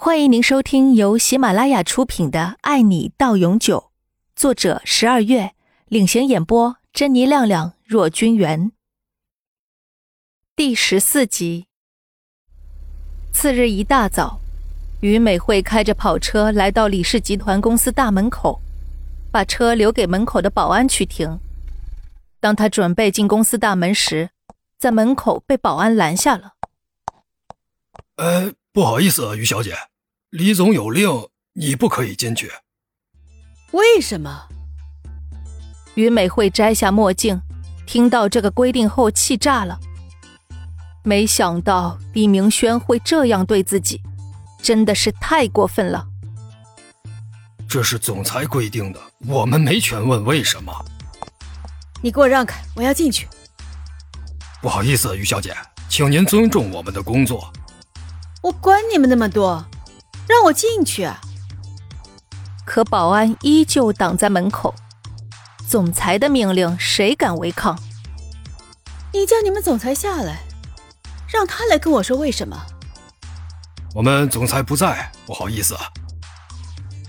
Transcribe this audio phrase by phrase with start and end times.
[0.00, 3.78] 欢迎您收听由喜马拉雅出品的《爱你到永久》，
[4.36, 5.54] 作者十二月
[5.86, 8.70] 领衔演播，珍妮、亮亮、若君元。
[10.54, 11.66] 第十四集。
[13.32, 14.38] 次日一大早，
[15.00, 18.60] 于美惠开着跑车来到李氏集团公司大门口，
[19.32, 21.40] 把车留给门口的保安去停。
[22.38, 24.30] 当他准备进公司大门时，
[24.78, 26.52] 在门口被保安拦下了。
[28.14, 29.76] 呃，不好意思，于小姐，
[30.30, 31.10] 李总有令，
[31.54, 32.48] 你不可以进去。
[33.72, 34.44] 为什么？
[35.96, 37.42] 于美惠摘下墨镜，
[37.88, 39.80] 听到这个规定后气炸了。
[41.02, 44.00] 没想到李明轩会这样对自己，
[44.62, 46.06] 真的是太过分了。
[47.68, 50.72] 这是总裁规定的，我们没权问为什么。
[52.00, 53.26] 你给我让开，我要进去。
[54.62, 55.52] 不好意思，于小姐，
[55.88, 57.52] 请您尊重我们的工作。
[58.40, 59.64] 我管你们那么多，
[60.28, 61.20] 让我进去啊！
[62.64, 64.74] 可保安依旧挡在门口。
[65.68, 67.78] 总裁的命令，谁敢违抗？
[69.12, 70.44] 你叫你们总裁下来，
[71.26, 72.56] 让他来跟我说为什么。
[73.94, 75.76] 我们总裁不在，不好意思。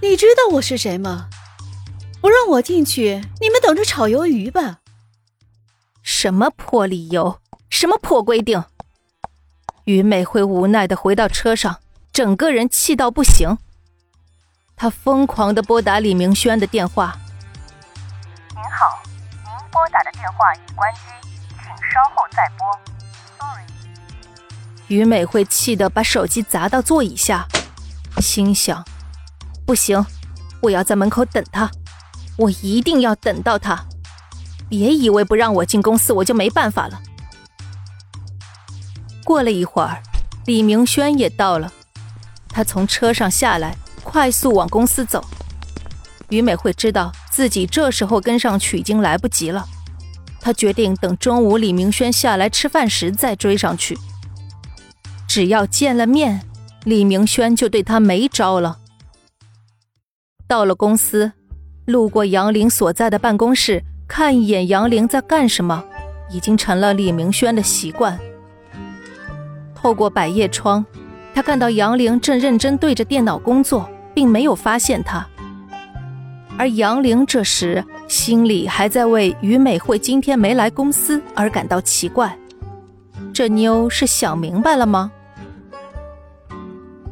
[0.02, 1.30] 你知道我是谁吗？
[2.20, 4.80] 不让我进去，你们等着炒鱿鱼吧！
[6.02, 7.40] 什么破理由？
[7.70, 8.64] 什么破规定？
[9.90, 11.80] 于美惠无奈的回到车上，
[12.14, 13.58] 整个人气到不行。
[14.76, 17.18] 她疯狂的拨打李明轩的电话。
[18.52, 19.02] 您好，
[19.44, 21.02] 您拨打的电话已关机，
[21.48, 22.80] 请稍后再拨。
[23.40, 23.64] Sorry。
[24.90, 27.48] 于美惠气得把手机砸到座椅下，
[28.18, 28.86] 心想：
[29.66, 30.06] 不行，
[30.62, 31.72] 我要在门口等他，
[32.38, 33.84] 我一定要等到他。
[34.70, 37.02] 别以为不让我进公司，我就没办法了。
[39.30, 40.02] 过了一会儿，
[40.48, 41.72] 李明轩也到了。
[42.48, 45.24] 他从车上下来，快速往公司走。
[46.30, 49.64] 于美惠知道自己这时候跟上去已经来不及了，
[50.42, 53.96] 她决定等中午李明轩下来吃饭时再追上去。
[55.28, 56.42] 只要见了面，
[56.86, 58.80] 李明轩就对他没招了。
[60.48, 61.34] 到了公司，
[61.86, 65.84] 路过杨玲所在的办公室，看一眼杨玲在干什么，
[66.32, 68.20] 已经成了李明轩的习惯。
[69.82, 70.86] 透过百叶窗，
[71.34, 75.26] 他看到杨玲正认真对着电脑工作，并没有发现他。
[76.58, 82.38] 而杨玲这时心里还在为于美惠今天没来公司而感到奇怪。
[83.34, 85.10] 这妞是想明白了吗？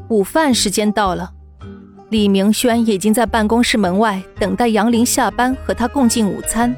[0.09, 1.31] 午饭时间到了，
[2.09, 6.75] 李明轩已经在办公室门外等待杨玲下班和他共进午餐。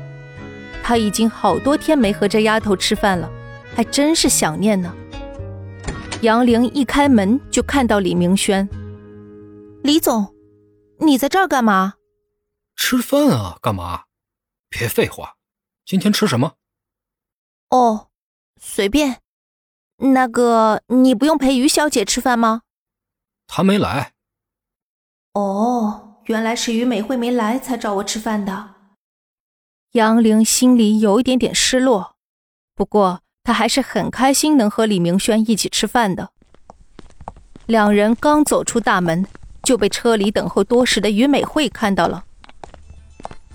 [0.83, 3.27] 他已经好多天没和这丫头吃饭了，
[3.75, 4.93] 还真是想念呢。
[6.21, 8.67] 杨玲一开门就看到李明轩。
[9.83, 10.35] 李总，
[10.99, 11.93] 你在这儿干嘛？
[12.75, 14.03] 吃饭啊，干嘛？
[14.67, 15.37] 别废话，
[15.85, 16.55] 今天吃什么？
[17.69, 18.09] 哦，
[18.59, 19.21] 随便。
[19.97, 22.63] 那个，你不用陪于小姐吃饭吗？
[23.47, 24.13] 她没来。
[25.33, 28.75] 哦，原来是于美惠没来才找我吃饭的。
[29.93, 32.17] 杨玲心里有一点点失落，
[32.75, 33.21] 不过。
[33.49, 36.29] 他还是很开心能和李明轩一起吃饭的。
[37.65, 39.25] 两人刚走出大门，
[39.63, 42.23] 就被车里等候多时的于美惠看到了。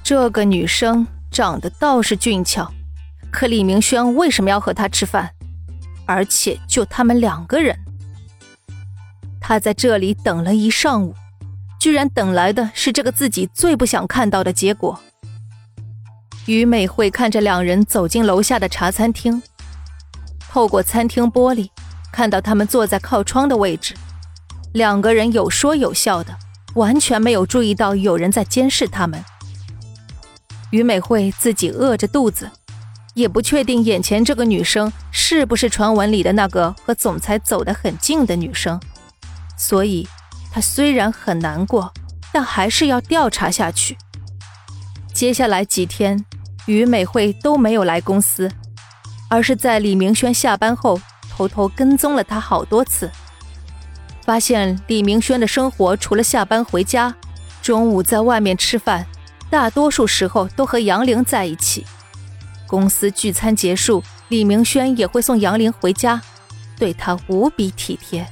[0.03, 2.69] 这个女生长得倒是俊俏，
[3.31, 5.31] 可李明轩为什么要和她吃饭？
[6.07, 7.79] 而且就他们两个人。
[9.41, 11.15] 他在这里等了一上午，
[11.79, 14.99] 居然等来的是这个自己最不想看到的结果。
[16.47, 19.41] 于美惠看着两人走进楼下的茶餐厅。
[20.55, 21.69] 透过餐厅玻璃，
[22.13, 23.93] 看到他们坐在靠窗的位置，
[24.73, 26.33] 两个人有说有笑的，
[26.75, 29.21] 完全没有注意到有人在监视他们。
[30.71, 32.49] 于美惠自己饿着肚子，
[33.15, 38.81] 也不确定眼前这个女生是不是传闻里的那个和总裁走得很近的女生，
[39.57, 40.07] 所以
[40.53, 41.93] 她虽然很难过，
[42.33, 43.99] 但还是要调查下去。
[45.13, 46.25] 接下来几天，
[46.67, 48.49] 于美惠都没有来公司。
[49.35, 53.11] 而是在李明轩下班后，偷偷跟踪了他好多次，
[54.23, 57.13] 发现李明轩的生活除了下班回家，
[57.61, 59.05] 中午在外面吃饭，
[59.51, 61.85] 大多数时候都和杨玲在一起。
[62.69, 66.23] 公司聚餐结束，李明轩也会送杨玲回家，
[66.79, 68.25] 对她无比体贴。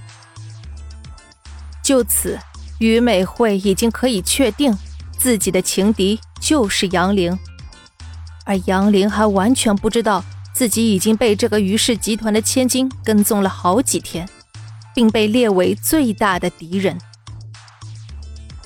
[1.83, 2.39] 就此，
[2.79, 4.73] 于美惠已经可以确定
[5.19, 7.37] 自己的情敌就是杨玲，
[8.45, 10.25] 而杨玲还完全不知道。
[10.63, 14.29] 自己已经被这个于氏集团的千金跟踪了好几天，
[14.95, 16.97] 并被列为最大的敌人。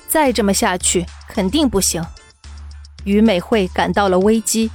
[0.07, 2.05] 再这么下去，肯定不行。
[3.03, 4.69] 于美惠感到了危机，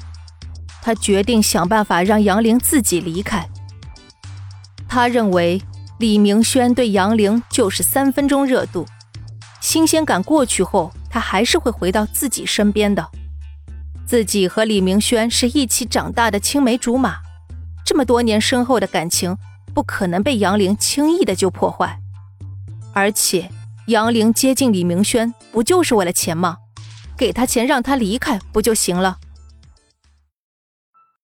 [0.83, 3.49] 她决定想办法让杨玲自己离开。
[4.89, 5.63] 她认为
[6.01, 8.85] 李明轩对杨玲就是三分钟热度，
[9.61, 13.09] 新鲜感过去后，他还是会回到自己身边的。
[14.07, 17.17] 自己和李明轩是一起长大的青梅竹马，
[17.85, 19.37] 这么多年深厚的感情，
[19.75, 21.99] 不可能被杨玲轻易的就破坏。
[22.93, 23.51] 而且。
[23.87, 26.59] 杨玲接近李明轩，不就是为了钱吗？
[27.17, 29.19] 给他钱让他离开不就行了？